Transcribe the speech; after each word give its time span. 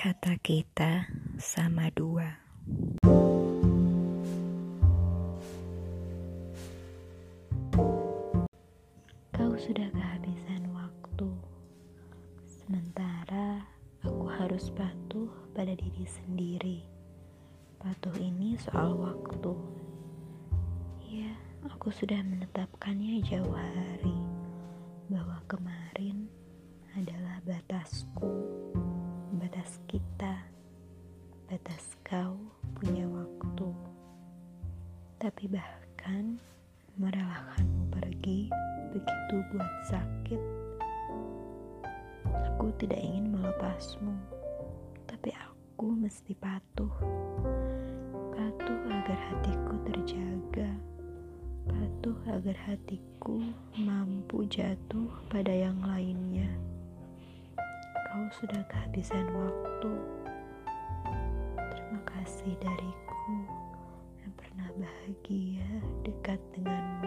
Kata 0.00 0.32
kita 0.40 1.12
sama 1.36 1.92
dua. 1.92 2.24
Kau 9.36 9.52
sudah 9.60 9.92
kehabisan 9.92 10.72
waktu, 10.72 11.28
sementara 12.48 13.60
aku 14.00 14.24
harus 14.40 14.72
patuh 14.72 15.28
pada 15.52 15.76
diri 15.76 16.08
sendiri. 16.08 16.80
Patuh 17.76 18.16
ini 18.16 18.56
soal 18.56 18.96
waktu. 18.96 19.52
Ya, 21.12 21.36
aku 21.68 21.92
sudah 21.92 22.24
menetapkannya 22.24 23.20
jauh 23.28 23.52
hari 23.52 24.16
bahwa 25.12 25.44
kemarin 25.44 26.24
adalah 26.96 27.44
batasku, 27.44 28.29
Tapi 35.30 35.46
bahkan 35.46 36.42
merelakanmu 36.98 37.86
pergi 37.94 38.50
begitu 38.90 39.36
buat 39.54 39.74
sakit. 39.86 40.42
Aku 42.26 42.74
tidak 42.82 42.98
ingin 42.98 43.38
melepasmu, 43.38 44.10
tapi 45.06 45.30
aku 45.30 45.94
mesti 45.94 46.34
patuh. 46.34 46.90
Patuh 48.34 48.80
agar 48.90 49.18
hatiku 49.30 49.74
terjaga. 49.86 50.70
Patuh 51.70 52.18
agar 52.34 52.56
hatiku 52.66 53.38
mampu 53.78 54.50
jatuh 54.50 55.14
pada 55.30 55.54
yang 55.54 55.78
lainnya. 55.78 56.50
Kau 58.10 58.26
sudah 58.34 58.66
kehabisan 58.66 59.30
waktu. 59.30 59.94
Terima 61.54 62.02
kasih 62.18 62.50
dariku 62.58 63.59
bahagia 65.20 65.68
dekat 66.04 66.40
denganmu. 66.56 66.99